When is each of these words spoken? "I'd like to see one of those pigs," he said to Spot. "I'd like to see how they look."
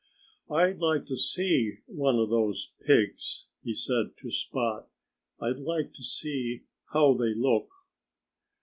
"I'd 0.49 0.79
like 0.79 1.05
to 1.05 1.15
see 1.15 1.73
one 1.85 2.15
of 2.17 2.31
those 2.31 2.71
pigs," 2.87 3.45
he 3.63 3.75
said 3.75 4.17
to 4.23 4.31
Spot. 4.31 4.87
"I'd 5.39 5.59
like 5.59 5.93
to 5.93 6.03
see 6.03 6.63
how 6.91 7.13
they 7.13 7.35
look." 7.35 7.69